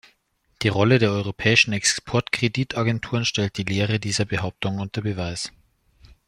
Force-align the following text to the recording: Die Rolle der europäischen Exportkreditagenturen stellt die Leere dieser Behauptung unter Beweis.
Die 0.63 0.67
Rolle 0.67 0.97
der 0.97 1.11
europäischen 1.11 1.73
Exportkreditagenturen 1.73 3.23
stellt 3.23 3.57
die 3.57 3.63
Leere 3.63 3.99
dieser 3.99 4.25
Behauptung 4.25 4.79
unter 4.79 5.03
Beweis. 5.03 5.51